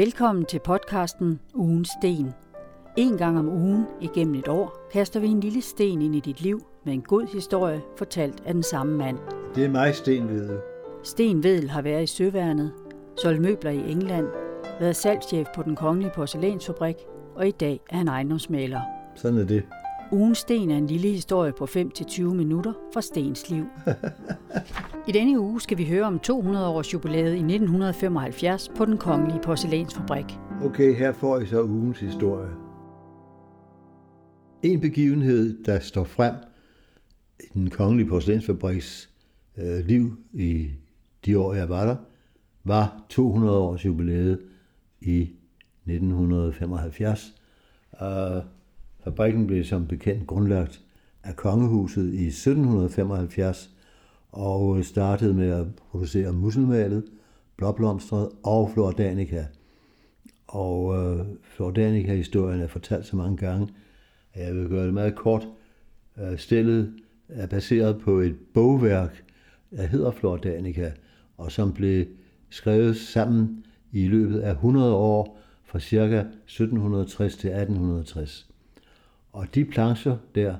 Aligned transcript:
Velkommen 0.00 0.44
til 0.44 0.60
podcasten 0.64 1.40
Ugens 1.54 1.88
Sten. 1.98 2.34
En 2.96 3.18
gang 3.18 3.38
om 3.38 3.48
ugen 3.48 3.86
igennem 4.00 4.34
et 4.34 4.48
år 4.48 4.88
kaster 4.92 5.20
vi 5.20 5.26
en 5.26 5.40
lille 5.40 5.62
sten 5.62 6.02
ind 6.02 6.14
i 6.14 6.20
dit 6.20 6.40
liv 6.40 6.66
med 6.84 6.92
en 6.92 7.02
god 7.02 7.26
historie 7.32 7.82
fortalt 7.98 8.42
af 8.46 8.54
den 8.54 8.62
samme 8.62 8.96
mand. 8.96 9.18
Det 9.54 9.64
er 9.64 9.68
mig, 9.68 9.94
Sten 9.94 10.28
Vedel. 10.28 10.58
Sten 11.02 11.42
Vedel 11.42 11.70
har 11.70 11.82
været 11.82 12.02
i 12.02 12.06
Søværnet, 12.06 12.72
solgt 13.22 13.40
møbler 13.40 13.70
i 13.70 13.90
England, 13.90 14.26
været 14.80 14.96
salgschef 14.96 15.46
på 15.54 15.62
den 15.62 15.76
kongelige 15.76 16.12
porcelænsfabrik, 16.14 16.96
og 17.34 17.48
i 17.48 17.50
dag 17.50 17.80
er 17.90 17.96
han 17.96 18.08
ejendomsmaler. 18.08 18.80
Sådan 19.14 19.38
er 19.38 19.44
det. 19.44 19.62
Ugens 20.12 20.38
Sten 20.38 20.70
er 20.70 20.76
en 20.76 20.86
lille 20.86 21.08
historie 21.08 21.52
på 21.52 21.64
5-20 21.64 22.22
minutter 22.22 22.72
fra 22.94 23.00
Stens 23.00 23.50
liv. 23.50 23.64
I 25.08 25.12
denne 25.12 25.40
uge 25.40 25.60
skal 25.60 25.78
vi 25.78 25.84
høre 25.84 26.04
om 26.04 26.18
200 26.18 26.68
års 26.68 26.92
jubilæet 26.94 27.32
i 27.34 27.38
1975 27.38 28.68
på 28.76 28.84
den 28.84 28.98
kongelige 28.98 29.40
porcelænsfabrik. 29.42 30.24
Okay, 30.64 30.94
her 30.96 31.12
får 31.12 31.38
I 31.38 31.46
så 31.46 31.62
ugens 31.62 32.00
historie. 32.00 32.50
En 34.62 34.80
begivenhed, 34.80 35.64
der 35.64 35.80
står 35.80 36.04
frem 36.04 36.34
i 37.40 37.46
den 37.54 37.70
kongelige 37.70 38.08
porcelænsfabriks 38.08 39.10
øh, 39.56 39.86
liv 39.86 40.16
i 40.32 40.70
de 41.26 41.38
år, 41.38 41.54
jeg 41.54 41.68
var 41.68 41.86
der, 41.86 41.96
var 42.64 43.04
200 43.08 43.58
års 43.58 43.84
jubilæet 43.84 44.40
i 45.00 45.20
1975. 45.86 47.34
Og 47.92 48.36
øh, 48.36 48.42
fabrikken 49.04 49.46
blev 49.46 49.64
som 49.64 49.86
bekendt 49.86 50.26
grundlagt 50.26 50.80
af 51.22 51.36
kongehuset 51.36 52.14
i 52.14 52.26
1775 52.26 53.70
og 54.32 54.78
øh, 54.78 54.84
startede 54.84 55.34
med 55.34 55.50
at 55.50 55.66
producere 55.90 56.32
musselmalet, 56.32 57.04
blåblomstret 57.56 58.28
og 58.42 58.70
flordanica. 58.74 59.46
Og 60.46 60.96
øh, 60.96 61.26
flordanica-historien 61.42 62.60
er 62.60 62.66
fortalt 62.66 63.06
så 63.06 63.16
mange 63.16 63.36
gange, 63.36 63.68
at 64.32 64.46
jeg 64.46 64.56
vil 64.56 64.68
gøre 64.68 64.86
det 64.86 64.94
meget 64.94 65.14
kort. 65.14 65.48
Øh, 66.18 66.38
stillet 66.38 66.94
er 67.28 67.46
baseret 67.46 68.00
på 68.00 68.20
et 68.20 68.36
bogværk, 68.54 69.24
der 69.76 69.82
hedder 69.82 70.10
Flordanica, 70.10 70.92
og 71.38 71.52
som 71.52 71.72
blev 71.72 72.06
skrevet 72.50 72.96
sammen 72.96 73.64
i 73.92 74.08
løbet 74.08 74.40
af 74.40 74.50
100 74.50 74.94
år 74.94 75.38
fra 75.64 75.80
ca. 75.80 75.94
1760 76.04 77.36
til 77.36 77.48
1860. 77.50 78.48
Og 79.32 79.54
de 79.54 79.64
plancher 79.64 80.16
der 80.34 80.54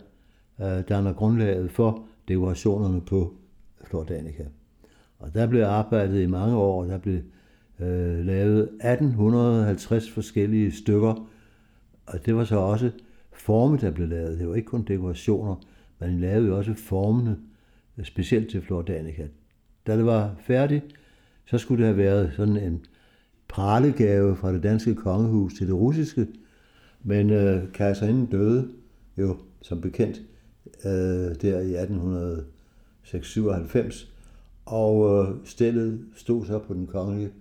øh, 0.61 0.83
danner 0.89 1.13
grundlaget 1.13 1.71
for 1.71 2.05
dekorationerne 2.29 3.01
på 3.01 3.35
Flordanica. 3.85 4.45
Og 5.19 5.35
der 5.35 5.47
blev 5.47 5.63
arbejdet 5.63 6.23
i 6.23 6.27
mange 6.27 6.57
år, 6.57 6.85
der 6.85 6.99
blev 6.99 7.21
øh, 7.81 8.27
lavet 8.27 8.63
1850 8.63 10.11
forskellige 10.11 10.73
stykker, 10.73 11.29
og 12.07 12.27
det 12.27 12.37
var 12.37 12.45
så 12.45 12.57
også 12.57 12.91
forme, 13.33 13.79
der 13.79 13.91
blev 13.91 14.09
lavet. 14.09 14.39
Det 14.39 14.49
var 14.49 14.55
ikke 14.55 14.67
kun 14.67 14.83
dekorationer, 14.83 15.57
man 15.99 16.21
lavede 16.21 16.47
jo 16.47 16.57
også 16.57 16.75
formene, 16.75 17.39
øh, 17.99 18.05
specielt 18.05 18.51
til 18.51 18.63
Flordanica. 18.63 19.29
Da 19.87 19.97
det 19.97 20.07
var 20.07 20.35
færdigt, 20.39 20.85
så 21.47 21.59
skulle 21.59 21.79
det 21.79 21.87
have 21.87 21.97
været 21.97 22.33
sådan 22.37 22.57
en 22.57 22.85
pralegave 23.49 24.37
fra 24.37 24.53
det 24.53 24.63
danske 24.63 24.95
kongehus 24.95 25.55
til 25.55 25.67
det 25.67 25.75
russiske, 25.75 26.27
men 27.03 27.31
øh, 27.31 27.73
kejserinden 27.73 28.27
døde 28.27 28.69
jo 29.19 29.37
som 29.63 29.81
bekendt 29.81 30.23
øh, 30.85 31.35
der 31.43 31.61
i 31.61 31.75
1800 31.75 32.45
697, 33.11 34.13
og 34.67 35.27
øh, 35.29 35.37
stillet 35.45 36.07
stod 36.17 36.47
så 36.47 36.59
på 36.59 36.75
den 36.75 36.87
kongelige 36.87 37.33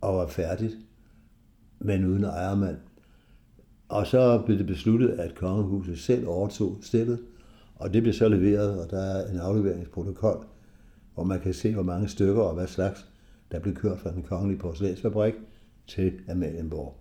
og 0.00 0.16
var 0.16 0.26
færdigt, 0.26 0.74
men 1.78 2.04
uden 2.04 2.24
ejermand. 2.24 2.76
Og 3.88 4.06
så 4.06 4.42
blev 4.46 4.58
det 4.58 4.66
besluttet, 4.66 5.08
at 5.08 5.34
kongehuset 5.34 5.98
selv 5.98 6.28
overtog 6.28 6.78
stillet, 6.80 7.18
og 7.74 7.92
det 7.94 8.02
blev 8.02 8.14
så 8.14 8.28
leveret, 8.28 8.84
og 8.84 8.90
der 8.90 9.00
er 9.00 9.30
en 9.30 9.38
afleveringsprotokol, 9.38 10.46
hvor 11.14 11.24
man 11.24 11.40
kan 11.40 11.54
se, 11.54 11.74
hvor 11.74 11.82
mange 11.82 12.08
stykker 12.08 12.42
og 12.42 12.54
hvad 12.54 12.66
slags, 12.66 13.08
der 13.52 13.58
blev 13.58 13.74
kørt 13.74 13.98
fra 13.98 14.12
den 14.12 14.22
kongelige 14.22 14.58
porcelænsfabrik 14.58 15.34
til 15.86 16.12
Amalienborg. 16.28 16.96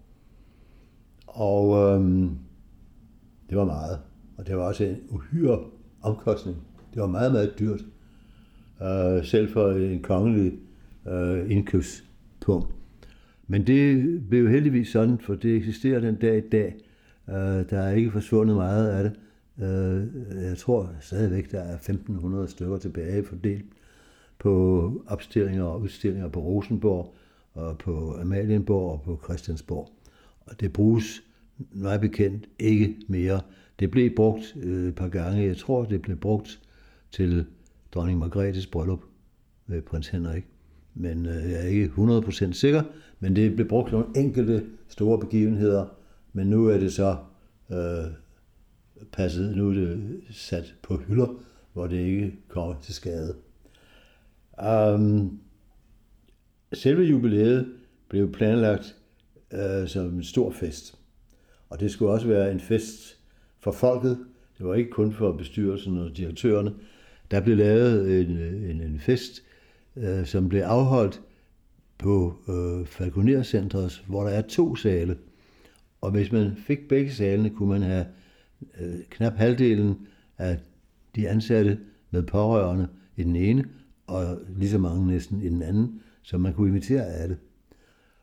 Og 1.27 1.77
øhm, 1.77 2.37
det 3.49 3.57
var 3.57 3.65
meget. 3.65 3.99
Og 4.37 4.47
det 4.47 4.57
var 4.57 4.63
også 4.63 4.83
en 4.83 4.97
uhyre 5.09 5.59
omkostning. 6.01 6.57
Det 6.93 7.01
var 7.01 7.07
meget, 7.07 7.31
meget 7.31 7.59
dyrt. 7.59 7.81
Øh, 8.81 9.25
selv 9.25 9.51
for 9.51 9.71
en 9.71 10.01
kongelig 10.01 10.53
øh, 11.07 11.51
indkøbspunkt. 11.51 12.67
Men 13.47 13.67
det 13.67 14.29
blev 14.29 14.49
heldigvis 14.49 14.87
sådan, 14.87 15.19
for 15.19 15.35
det 15.35 15.55
eksisterer 15.55 15.99
den 15.99 16.15
dag 16.15 16.37
i 16.37 16.49
dag. 16.49 16.75
Øh, 17.29 17.35
der 17.69 17.79
er 17.79 17.91
ikke 17.91 18.11
forsvundet 18.11 18.55
meget 18.55 18.89
af 18.89 19.03
det. 19.03 19.13
Øh, 19.65 20.07
jeg 20.43 20.57
tror 20.57 20.89
stadigvæk, 21.01 21.51
der 21.51 21.59
er 21.59 21.75
1500 21.75 22.47
stykker 22.47 22.77
tilbage 22.77 23.23
fordelt 23.23 23.65
på 24.39 25.03
opstillinger 25.07 25.63
og 25.63 25.81
udstillinger 25.81 26.27
på 26.29 26.39
Rosenborg, 26.39 27.15
og 27.53 27.77
på 27.77 28.17
Amalienborg 28.21 28.91
og 28.91 29.01
på 29.01 29.19
Christiansborg. 29.23 29.89
Og 30.45 30.59
det 30.59 30.73
bruges 30.73 31.23
meget 31.71 32.01
bekendt 32.01 32.49
ikke 32.59 32.95
mere. 33.07 33.41
Det 33.79 33.91
blev 33.91 34.15
brugt 34.15 34.55
øh, 34.63 34.87
et 34.87 34.95
par 34.95 35.07
gange. 35.07 35.45
Jeg 35.45 35.57
tror, 35.57 35.85
det 35.85 36.01
blev 36.01 36.17
brugt 36.17 36.59
til 37.11 37.45
dronning 37.91 38.19
Margrethes 38.19 38.67
bryllup 38.67 38.99
med 39.67 39.81
prins 39.81 40.07
Henrik. 40.07 40.43
Men 40.93 41.25
øh, 41.25 41.51
jeg 41.51 41.63
er 41.63 41.67
ikke 41.67 41.91
100% 41.97 42.51
sikker, 42.53 42.83
men 43.19 43.35
det 43.35 43.55
blev 43.55 43.67
brugt 43.67 43.91
nogle 43.91 44.07
enkelte 44.15 44.65
store 44.87 45.19
begivenheder. 45.19 45.85
Men 46.33 46.47
nu 46.47 46.67
er 46.67 46.77
det 46.77 46.93
så 46.93 47.17
øh, 47.71 48.11
passet, 49.11 49.57
nu 49.57 49.69
er 49.69 49.73
det 49.73 50.21
sat 50.31 50.75
på 50.83 50.97
hylder, 50.97 51.27
hvor 51.73 51.87
det 51.87 51.97
ikke 51.97 52.35
kommer 52.47 52.75
til 52.81 52.93
skade. 52.93 53.35
Um, 54.93 55.39
selve 56.73 57.03
jubilæet 57.03 57.73
blev 58.09 58.31
planlagt 58.31 58.95
øh, 59.53 59.87
som 59.87 60.05
en 60.05 60.23
stor 60.23 60.51
fest. 60.51 60.97
Og 61.69 61.79
det 61.79 61.91
skulle 61.91 62.11
også 62.11 62.27
være 62.27 62.51
en 62.51 62.59
fest 62.59 63.17
for 63.59 63.71
folket. 63.71 64.17
Det 64.57 64.65
var 64.65 64.75
ikke 64.75 64.91
kun 64.91 65.13
for 65.13 65.31
bestyrelsen 65.31 65.97
og 65.97 66.17
direktørerne. 66.17 66.73
Der 67.31 67.41
blev 67.41 67.57
lavet 67.57 68.21
en, 68.21 68.37
en, 68.37 68.81
en 68.81 68.99
fest, 68.99 69.43
øh, 69.95 70.25
som 70.25 70.49
blev 70.49 70.61
afholdt 70.61 71.21
på 71.97 72.35
øh, 72.49 72.85
Falconer-centret, 72.85 74.03
hvor 74.07 74.23
der 74.23 74.29
er 74.29 74.41
to 74.41 74.75
sale. 74.75 75.17
Og 76.01 76.11
hvis 76.11 76.31
man 76.31 76.55
fik 76.57 76.87
begge 76.87 77.11
salene, 77.11 77.49
kunne 77.49 77.69
man 77.69 77.81
have 77.81 78.05
øh, 78.79 78.99
knap 79.09 79.33
halvdelen 79.33 79.95
af 80.37 80.59
de 81.15 81.29
ansatte 81.29 81.79
med 82.11 82.23
pårørende 82.23 82.87
i 83.15 83.23
den 83.23 83.35
ene, 83.35 83.65
og 84.07 84.39
lige 84.55 84.69
så 84.69 84.77
mange 84.77 85.07
næsten 85.07 85.41
i 85.41 85.49
den 85.49 85.61
anden, 85.61 86.01
så 86.21 86.37
man 86.37 86.53
kunne 86.53 86.69
invitere 86.69 87.27
det. 87.27 87.37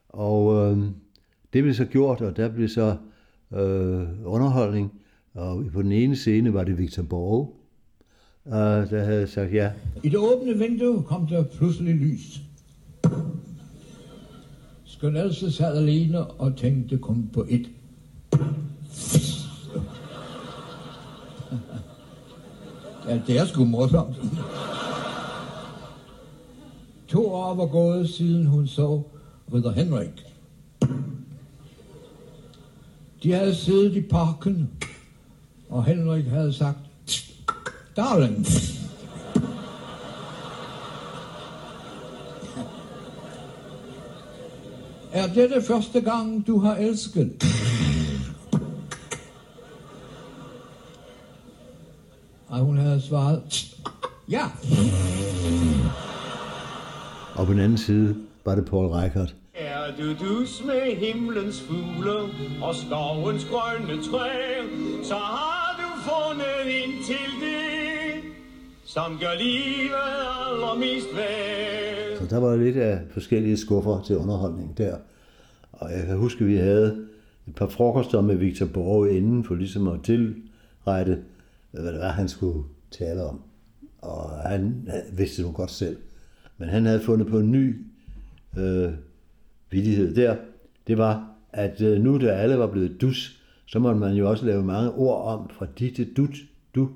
Og 0.09 0.55
øh, 0.55 0.79
det 1.53 1.63
blev 1.63 1.75
så 1.75 1.85
gjort, 1.85 2.21
og 2.21 2.37
der 2.37 2.49
blev 2.49 2.69
så 2.69 2.97
øh, 3.53 4.27
underholdning, 4.27 4.93
og 5.35 5.65
på 5.73 5.83
den 5.83 5.93
ene 5.93 6.17
scene 6.17 6.55
var 6.55 6.65
det 6.65 6.79
Victor 6.79 7.03
Borge, 7.03 7.49
øh, 8.47 8.91
der 8.91 9.05
havde 9.05 9.27
sagt 9.27 9.55
ja. 9.55 9.71
I 10.03 10.09
det 10.09 10.19
åbne 10.19 10.59
vindue 10.59 11.03
kom 11.03 11.27
der 11.27 11.43
pludselig 11.43 11.95
lys. 11.95 12.41
Skøn 14.85 15.17
Else 15.17 15.53
sad 15.53 15.77
alene 15.77 16.27
og 16.27 16.57
tænkte 16.57 16.99
kun 16.99 17.31
på 17.33 17.47
et. 17.49 17.69
Ja, 23.09 23.21
det 23.27 23.39
er 23.39 23.45
sgu 23.45 23.65
morsomt. 23.65 24.17
To 27.09 27.27
år 27.27 27.55
var 27.55 27.67
gået, 27.67 28.09
siden 28.09 28.47
hun 28.47 28.67
så 28.67 29.03
Ridder 29.55 29.73
Henrik. 29.73 30.27
De 33.23 33.33
havde 33.33 33.55
siddet 33.55 33.97
i 33.97 34.01
parken, 34.01 34.71
og 35.69 35.85
Henrik 35.85 36.25
havde 36.25 36.53
sagt, 36.53 36.79
Darling. 37.97 38.47
Er 45.13 45.27
det 45.27 45.51
det 45.51 45.65
første 45.65 46.01
gang, 46.01 46.47
du 46.47 46.59
har 46.59 46.75
elsket? 46.77 47.45
Og 52.49 52.59
hun 52.59 52.79
havde 52.79 53.01
svaret, 53.01 53.67
ja. 54.31 54.45
Og 57.35 57.47
på 57.47 57.53
den 57.53 57.61
anden 57.61 57.79
side 57.79 58.17
var 58.45 58.55
det 58.55 58.65
Paul 58.65 58.87
Reichert. 58.87 59.35
Er 59.55 59.97
du 59.99 60.09
dus 60.25 60.63
med 60.65 60.97
himlens 60.97 61.61
fugle 61.61 62.21
og 62.63 62.75
skovens 62.75 63.45
grønne 63.45 64.03
træer, 64.03 64.65
så 65.05 65.15
har 65.15 65.81
du 65.81 65.89
fundet 66.11 66.75
ind 66.83 67.05
til 67.05 67.27
det, 67.41 67.76
som 68.97 69.19
gør 69.21 69.35
livet 69.39 69.93
allermest 70.47 71.07
værd. 71.17 72.19
Så 72.19 72.27
der 72.31 72.41
var 72.41 72.57
lidt 72.57 72.77
af 72.77 73.01
forskellige 73.11 73.57
skuffer 73.57 74.03
til 74.03 74.17
underholdning 74.17 74.79
der. 74.79 74.97
Og 75.73 75.93
jeg 75.93 76.07
kan 76.07 76.17
huske, 76.17 76.45
at 76.45 76.51
vi 76.51 76.57
havde 76.57 77.07
et 77.47 77.55
par 77.55 77.67
frokoster 77.67 78.21
med 78.21 78.37
Victor 78.37 78.67
Borge 78.67 79.17
inden 79.17 79.45
for 79.45 79.55
ligesom 79.55 79.89
at 79.89 80.01
tilrette, 80.05 81.13
øh, 81.75 81.83
hvad 81.83 81.93
det 81.93 82.01
var, 82.01 82.09
han 82.09 82.29
skulle 82.29 82.65
tale 82.91 83.23
om. 83.25 83.41
Og 83.99 84.31
han 84.31 84.89
vidste 85.13 85.43
det 85.43 85.49
jo 85.49 85.53
godt 85.57 85.71
selv. 85.71 85.97
Men 86.59 86.69
han 86.69 86.87
havde 86.87 87.01
fundet 87.01 87.27
på 87.27 87.39
en 87.39 87.53
ny 87.53 87.77
øh, 88.59 88.93
vidighed 89.71 90.15
der. 90.15 90.37
Det 90.87 90.99
var, 90.99 91.31
at 91.53 91.81
øh, 91.81 92.01
nu 92.01 92.19
da 92.19 92.27
alle 92.27 92.59
var 92.59 92.67
blevet 92.67 93.01
dus, 93.01 93.43
så 93.67 93.79
måtte 93.79 94.01
man 94.01 94.15
jo 94.15 94.31
også 94.31 94.47
lave 94.47 94.65
mange 94.65 94.91
ord 94.91 95.25
om 95.25 95.51
fra 95.51 95.67
de 95.79 95.91
til 95.91 96.17
dut, 96.17 96.37
du. 96.75 96.89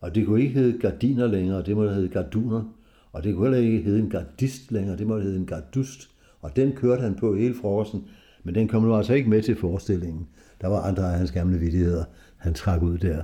Og 0.00 0.14
det 0.14 0.26
kunne 0.26 0.42
ikke 0.42 0.54
hedde 0.54 0.78
gardiner 0.78 1.26
længere, 1.26 1.62
det 1.62 1.76
måtte 1.76 1.94
hedde 1.94 2.08
garduner. 2.08 2.64
Og 3.12 3.24
det 3.24 3.34
kunne 3.34 3.50
heller 3.50 3.72
ikke 3.72 3.82
hedde 3.82 4.00
en 4.00 4.10
gardist 4.10 4.72
længere, 4.72 4.96
det 4.96 5.06
måtte 5.06 5.24
hedde 5.24 5.38
en 5.38 5.46
gardust. 5.46 6.10
Og 6.40 6.56
den 6.56 6.72
kørte 6.72 7.02
han 7.02 7.14
på 7.14 7.36
hele 7.36 7.54
frokosten, 7.54 8.04
men 8.44 8.54
den 8.54 8.68
kom 8.68 8.82
nu 8.82 8.94
altså 8.94 9.14
ikke 9.14 9.30
med 9.30 9.42
til 9.42 9.56
forestillingen. 9.56 10.26
Der 10.60 10.68
var 10.68 10.80
andre 10.80 11.12
af 11.12 11.18
hans 11.18 11.32
gamle 11.32 11.58
vidigheder, 11.58 12.04
han 12.36 12.54
trak 12.54 12.82
ud 12.82 12.98
der. 12.98 13.22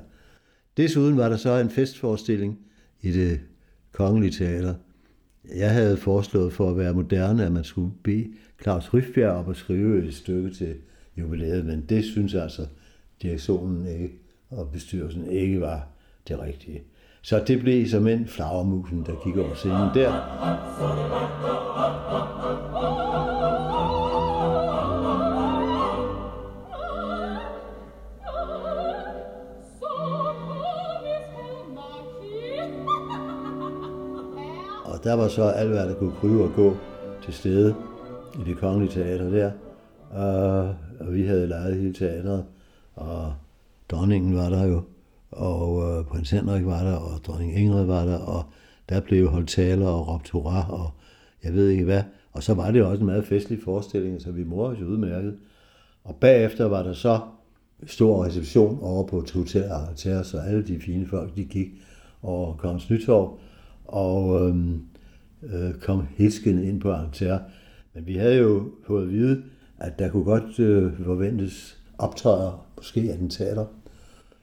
Desuden 0.76 1.16
var 1.16 1.28
der 1.28 1.36
så 1.36 1.60
en 1.60 1.70
festforestilling 1.70 2.58
i 3.02 3.12
det 3.12 3.40
kongelige 3.92 4.32
teater. 4.32 4.74
Jeg 5.56 5.70
havde 5.70 5.96
foreslået 5.96 6.52
for 6.52 6.70
at 6.70 6.76
være 6.76 6.94
moderne, 6.94 7.44
at 7.46 7.52
man 7.52 7.64
skulle 7.64 7.92
bede 8.04 8.26
Claus 8.62 8.94
Ryfbjerg 8.94 9.30
op 9.30 9.50
at 9.50 9.56
skrive 9.56 10.06
et 10.06 10.14
stykke 10.14 10.50
til 10.50 10.74
jubilæet, 11.16 11.66
men 11.66 11.84
det 11.88 12.04
synes 12.04 12.34
altså 12.34 12.66
direktionen 13.22 13.86
ikke 13.86 14.12
og 14.50 14.70
bestyrelsen 14.72 15.26
ikke 15.26 15.60
var 15.60 15.88
det 16.28 16.40
rigtige. 16.40 16.82
Så 17.22 17.44
det 17.46 17.60
blev 17.60 17.88
som 17.88 18.06
en 18.06 18.26
flagermusen, 18.26 19.06
der 19.06 19.12
gik 19.24 19.36
over 19.36 19.54
scenen 19.54 19.88
der. 19.94 20.10
Og 34.84 35.04
der 35.04 35.14
var 35.14 35.28
så 35.28 35.42
alt, 35.42 35.70
hvad 35.70 35.88
der 35.88 35.94
kunne 35.94 36.12
kryve 36.20 36.44
og 36.44 36.50
gå 36.56 36.76
til 37.22 37.34
stede 37.34 37.74
i 38.40 38.44
det 38.44 38.58
kongelige 38.58 38.92
teater 38.92 39.30
der. 39.30 39.50
Og 41.00 41.14
vi 41.14 41.26
havde 41.26 41.46
lejet 41.46 41.76
hele 41.76 41.94
teateret, 41.94 42.44
og 42.94 43.32
dronningen 43.90 44.36
var 44.36 44.48
der 44.48 44.66
jo, 44.66 44.82
og 45.36 45.98
øh, 45.98 46.04
prins 46.04 46.30
Henrik 46.30 46.66
var 46.66 46.82
der, 46.82 46.96
og 46.96 47.24
dronning 47.26 47.58
Ingrid 47.58 47.84
var 47.84 48.04
der, 48.04 48.18
og 48.18 48.44
der 48.88 49.00
blev 49.00 49.28
holdt 49.28 49.48
taler 49.48 49.88
og 49.88 50.08
råbt 50.08 50.30
hurra, 50.30 50.72
og 50.72 50.90
jeg 51.44 51.54
ved 51.54 51.68
ikke 51.68 51.84
hvad. 51.84 52.02
Og 52.32 52.42
så 52.42 52.54
var 52.54 52.70
det 52.70 52.82
også 52.82 53.00
en 53.00 53.06
meget 53.06 53.24
festlig 53.24 53.58
forestilling, 53.64 54.22
så 54.22 54.32
vi 54.32 54.44
morede 54.44 54.76
os 54.76 54.82
udmærket. 54.82 55.36
Og 56.04 56.16
bagefter 56.16 56.64
var 56.64 56.82
der 56.82 56.92
så 56.92 57.20
stor 57.86 58.24
reception 58.24 58.78
over 58.82 59.06
på 59.06 59.18
et 59.18 59.30
hotel 59.30 59.64
Arter, 59.64 60.22
så 60.22 60.38
alle 60.38 60.66
de 60.66 60.80
fine 60.80 61.06
folk, 61.06 61.36
de 61.36 61.44
gik 61.44 61.68
over 62.22 62.56
Kongens 62.56 62.90
Nytorv, 62.90 63.38
og 63.84 64.48
øhm, 64.48 64.82
øh, 65.42 65.74
kom 65.74 66.06
hilsken 66.16 66.64
ind 66.64 66.80
på 66.80 66.92
Arter. 66.92 67.38
Men 67.94 68.06
vi 68.06 68.14
havde 68.14 68.36
jo 68.36 68.70
fået 68.86 69.02
at 69.02 69.10
vide, 69.10 69.42
at 69.78 69.98
der 69.98 70.10
kunne 70.10 70.24
godt 70.24 70.58
øh, 70.60 71.04
forventes 71.04 71.82
optøjer, 71.98 72.66
måske 72.76 73.00
attentater. 73.00 73.64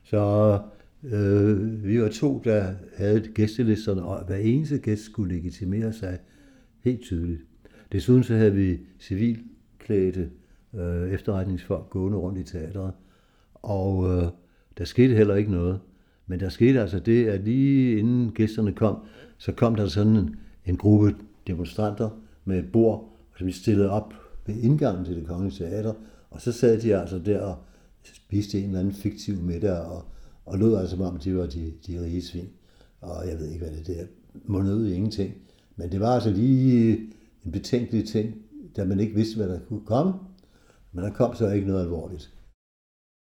Så 0.03 0.59
øh, 1.03 1.83
vi 1.83 2.01
var 2.01 2.09
to, 2.09 2.41
der 2.43 2.73
havde 2.95 3.21
gæstelisterne, 3.33 4.03
og 4.03 4.25
hver 4.25 4.37
eneste 4.37 4.77
gæst 4.77 5.03
skulle 5.03 5.35
legitimere 5.35 5.93
sig 5.93 6.19
helt 6.83 7.01
tydeligt. 7.01 7.41
Desuden 7.91 8.23
så 8.23 8.35
havde 8.35 8.53
vi 8.53 8.79
civilklædte 8.99 10.29
øh, 10.75 11.11
efterretningsfolk 11.11 11.89
gående 11.89 12.17
rundt 12.17 12.39
i 12.39 12.43
teatret, 12.43 12.93
og 13.53 14.09
øh, 14.09 14.27
der 14.77 14.85
skete 14.85 15.15
heller 15.15 15.35
ikke 15.35 15.51
noget. 15.51 15.79
Men 16.27 16.39
der 16.39 16.49
skete 16.49 16.81
altså 16.81 16.99
det, 16.99 17.27
at 17.27 17.43
lige 17.43 17.97
inden 17.99 18.31
gæsterne 18.31 18.73
kom, 18.73 18.97
så 19.37 19.51
kom 19.51 19.75
der 19.75 19.87
sådan 19.87 20.15
en, 20.15 20.35
en 20.65 20.77
gruppe 20.77 21.15
demonstranter 21.47 22.09
med 22.45 22.59
et 22.59 22.71
bord, 22.71 23.17
som 23.37 23.47
vi 23.47 23.51
stillede 23.51 23.89
op 23.89 24.13
ved 24.45 24.55
indgangen 24.55 25.05
til 25.05 25.15
det 25.15 25.27
kongelige 25.27 25.65
teater, 25.65 25.93
og 26.29 26.41
så 26.41 26.51
sad 26.51 26.81
de 26.81 26.95
altså 26.95 27.19
der 27.19 27.41
og 27.41 27.57
spiste 28.03 28.59
en 28.59 28.65
eller 28.65 28.79
anden 28.79 28.93
fiktiv 28.93 29.35
middag, 29.35 29.77
og, 29.77 30.05
og 30.45 30.57
lød 30.57 30.75
altså 30.75 30.95
som 30.95 31.05
om, 31.05 31.17
de 31.17 31.37
var 31.37 31.45
de, 31.45 31.73
de 31.87 32.03
rige 32.03 32.21
svin. 32.21 32.49
Og 33.01 33.27
jeg 33.27 33.39
ved 33.39 33.47
ikke, 33.47 33.65
hvad 33.65 33.77
det 33.77 33.87
der 33.87 34.05
mundede 34.45 34.77
ud 34.77 34.87
i 34.87 34.93
ingenting. 34.93 35.33
Men 35.75 35.91
det 35.91 35.99
var 35.99 36.13
altså 36.13 36.29
lige 36.29 36.97
en 37.45 37.51
betænkelig 37.51 38.07
ting, 38.07 38.35
da 38.75 38.85
man 38.85 38.99
ikke 38.99 39.15
vidste, 39.15 39.37
hvad 39.37 39.49
der 39.49 39.59
kunne 39.67 39.85
komme. 39.85 40.13
Men 40.91 41.03
der 41.03 41.11
kom 41.11 41.35
så 41.35 41.49
ikke 41.49 41.67
noget 41.67 41.81
alvorligt. 41.81 42.33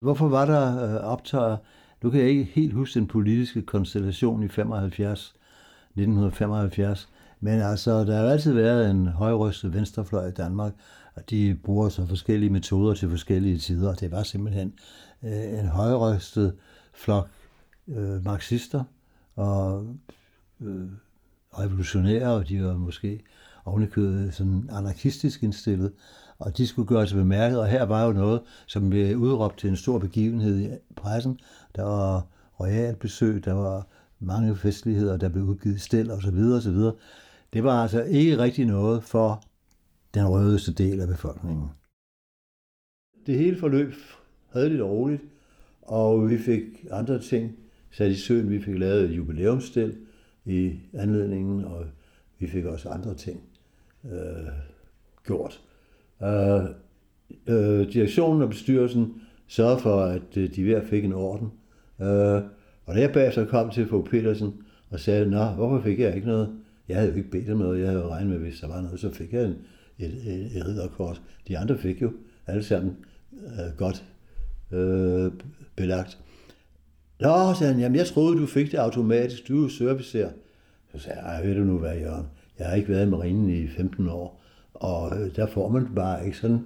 Hvorfor 0.01 0.29
var 0.29 0.47
der 0.47 0.85
øh, 0.85 1.05
optøjer? 1.05 1.57
Nu 2.03 2.11
kan 2.11 2.21
jeg 2.21 2.29
ikke 2.29 2.45
helt 2.45 2.73
huske 2.73 3.01
den 3.01 3.07
politiske 3.07 3.63
konstellation 3.63 4.43
i 4.43 4.49
75, 4.49 5.35
1975, 5.89 7.09
men 7.41 7.61
altså, 7.61 8.05
der 8.05 8.17
har 8.17 8.29
altid 8.29 8.53
været 8.53 8.91
en 8.91 9.07
højrystet 9.07 9.75
venstrefløj 9.75 10.29
i 10.29 10.33
Danmark, 10.33 10.73
og 11.15 11.31
de 11.31 11.59
bruger 11.65 11.89
så 11.89 12.07
forskellige 12.07 12.51
metoder 12.51 12.95
til 12.95 13.11
forskellige 13.11 13.59
tider. 13.59 13.95
Det 13.95 14.11
var 14.11 14.23
simpelthen 14.23 14.73
øh, 15.25 15.59
en 15.59 15.67
højrystet 15.67 16.55
flok 16.97 17.29
øh, 17.89 18.25
marxister 18.25 18.85
og 19.37 19.87
øh, 20.61 20.89
revolutionære, 21.59 22.33
og 22.35 22.49
de 22.49 22.65
var 22.65 22.77
måske 22.77 23.21
ovenikøbet 23.65 24.35
sådan 24.35 24.69
anarkistisk 24.73 25.43
indstillet, 25.43 25.93
og 26.39 26.57
de 26.57 26.67
skulle 26.67 26.89
gøre 26.89 27.07
sig 27.07 27.19
bemærket, 27.19 27.61
og 27.61 27.67
her 27.67 27.83
var 27.83 28.05
jo 28.05 28.13
noget, 28.13 28.43
som 28.67 28.91
blev 28.91 29.17
udråbt 29.17 29.59
til 29.59 29.71
en 29.71 29.77
stor 29.77 29.99
begivenhed 29.99 30.59
i 30.59 30.69
pressen. 30.97 31.41
Der 31.77 31.83
var 31.83 32.27
royalt 32.61 32.99
besøg, 32.99 33.45
der 33.45 33.53
var 33.53 33.87
mange 34.21 34.57
festligheder, 34.57 35.17
der 35.17 35.29
blev 35.29 35.45
udgivet 35.45 35.81
stel 35.81 36.11
og 36.11 36.23
så 36.23 36.31
videre, 36.31 36.57
og 36.57 36.63
så 36.63 36.71
videre. 36.71 36.95
Det 37.53 37.65
var 37.65 37.83
altså 37.83 38.03
ikke 38.03 38.39
rigtig 38.39 38.67
noget 38.67 39.05
for 39.05 39.43
den 40.15 40.29
rødeste 40.29 40.73
del 40.73 41.01
af 41.01 41.09
befolkningen. 41.09 41.71
Det 43.27 43.39
hele 43.39 43.59
forløb 43.59 43.95
havde 44.53 44.69
lidt 44.69 44.83
roligt, 44.83 45.23
og 45.87 46.31
vi 46.31 46.39
fik 46.39 46.87
andre 46.91 47.19
ting 47.19 47.57
sat 47.91 48.11
i 48.11 48.15
søen. 48.15 48.51
Vi 48.51 48.61
fik 48.61 48.79
lavet 48.79 49.05
et 49.05 49.17
jubilæumsstil 49.17 49.97
i 50.45 50.73
anledningen, 50.93 51.65
og 51.65 51.85
vi 52.39 52.47
fik 52.47 52.65
også 52.65 52.89
andre 52.89 53.15
ting 53.15 53.41
øh, 54.05 54.53
gjort. 55.27 55.61
Øh, 56.23 56.65
øh, 57.47 57.93
direktionen 57.93 58.43
og 58.43 58.49
bestyrelsen 58.49 59.23
sørgede 59.47 59.81
for, 59.81 60.01
at 60.01 60.37
øh, 60.37 60.55
de 60.55 60.65
hver 60.65 60.83
fik 60.83 61.05
en 61.05 61.13
orden. 61.13 61.49
Øh, 62.01 62.43
og 62.85 62.95
da 62.95 63.01
jeg 63.01 63.13
bagefter 63.13 63.47
kom 63.47 63.71
til 63.71 63.87
Fogh 63.87 64.11
Petersen 64.11 64.53
og 64.91 65.01
sagde, 65.01 65.31
nå, 65.31 65.45
hvorfor 65.45 65.81
fik 65.81 66.01
jeg 66.01 66.15
ikke 66.15 66.27
noget? 66.27 66.59
Jeg 66.89 66.97
havde 66.97 67.11
jo 67.11 67.17
ikke 67.17 67.31
bedt 67.31 67.51
om 67.51 67.59
noget, 67.59 67.81
jeg 67.81 67.89
havde 67.89 68.03
jo 68.03 68.09
regnet 68.09 68.31
med, 68.31 68.39
hvis 68.39 68.61
der 68.61 68.69
var 68.69 68.81
noget, 68.81 69.01
så 69.01 69.13
fik 69.13 69.33
jeg 69.33 69.45
en, 69.45 69.55
et, 69.99 70.15
et, 70.27 70.57
et 70.57 70.67
ridderkors. 70.67 71.23
De 71.49 71.59
andre 71.59 71.79
fik 71.79 72.03
jo 72.03 72.13
alle 72.47 72.63
sammen 72.63 72.97
øh, 73.33 73.77
godt 73.77 74.05
øh, 74.73 75.33
belagt. 75.77 76.19
Nå, 77.21 77.55
sagde 77.59 77.73
han, 77.73 77.81
jamen 77.81 77.99
jeg 77.99 78.07
troede, 78.07 78.41
du 78.41 78.47
fik 78.47 78.73
det 78.73 78.79
automatisk, 78.79 79.49
du 79.49 79.65
er 79.65 79.69
servicer. 79.69 80.29
Så 80.93 80.99
sagde 80.99 81.21
jeg, 81.21 81.49
ved 81.49 81.55
du 81.55 81.65
nu 81.65 81.79
hvad, 81.79 81.97
Jørgen, 81.99 82.27
jeg 82.59 82.67
har 82.67 82.75
ikke 82.75 82.89
været 82.89 83.07
i 83.07 83.11
marinen 83.11 83.51
i 83.51 83.69
15 83.69 84.09
år, 84.09 84.43
og 84.75 85.21
øh, 85.21 85.37
der 85.37 85.47
får 85.47 85.69
man 85.69 85.87
bare 85.95 86.27
ikke 86.27 86.39
sådan, 86.39 86.61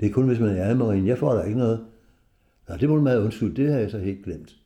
det 0.00 0.08
er 0.08 0.12
kun 0.12 0.26
hvis 0.26 0.40
man 0.40 0.56
er 0.56 0.70
i 0.70 0.76
marinen, 0.76 1.06
jeg 1.06 1.18
får 1.18 1.34
der 1.34 1.44
ikke 1.44 1.58
noget. 1.58 1.80
Nå, 2.68 2.76
det 2.76 2.88
må 2.88 2.96
du 2.96 3.02
meget 3.02 3.24
undskylde, 3.24 3.62
det 3.62 3.72
har 3.72 3.78
jeg 3.78 3.90
så 3.90 3.98
helt 3.98 4.24
glemt. 4.24 4.56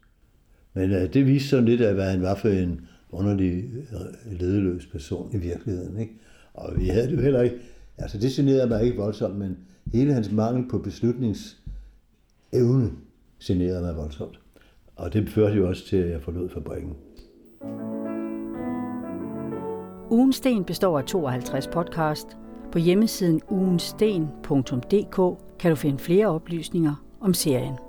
Men 0.74 0.90
øh, 0.90 1.14
det 1.14 1.26
viste 1.26 1.48
sådan 1.48 1.64
lidt 1.64 1.80
af, 1.80 1.94
hvad 1.94 2.10
han 2.10 2.22
var 2.22 2.34
for 2.34 2.48
en 2.48 2.80
underlig 3.10 3.64
øh, 3.92 4.38
ledeløs 4.40 4.86
person 4.86 5.30
i 5.34 5.36
virkeligheden. 5.36 6.00
Ikke? 6.00 6.12
Og 6.54 6.80
vi 6.80 6.86
havde 6.88 7.06
det 7.06 7.16
jo 7.16 7.20
heller 7.20 7.42
ikke, 7.42 7.56
altså 7.98 8.18
det 8.18 8.30
generede 8.30 8.68
mig 8.68 8.84
ikke 8.84 8.96
voldsomt, 8.96 9.36
men 9.36 9.56
hele 9.92 10.12
hans 10.12 10.32
mangel 10.32 10.68
på 10.68 10.78
beslutnings 10.78 11.58
evne 12.56 12.90
generede 13.42 13.82
mig 13.82 13.96
voldsomt. 13.96 14.40
Og 14.96 15.12
det 15.12 15.28
førte 15.28 15.56
jo 15.56 15.68
også 15.68 15.86
til, 15.86 15.96
at 15.96 16.10
jeg 16.10 16.22
forlod 16.22 16.48
fabrikken. 16.48 16.96
Ugensten 20.10 20.64
består 20.64 20.98
af 20.98 21.04
52 21.04 21.66
podcast. 21.66 22.36
På 22.72 22.78
hjemmesiden 22.78 23.40
ugensten.dk 23.48 25.16
kan 25.58 25.70
du 25.70 25.76
finde 25.76 25.98
flere 25.98 26.26
oplysninger 26.26 27.04
om 27.20 27.34
serien. 27.34 27.85